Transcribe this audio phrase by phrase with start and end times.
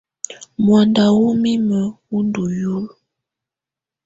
[0.63, 2.91] Muanda wɔ́ mimǝ́ wú ndɔ́ lulǝ́.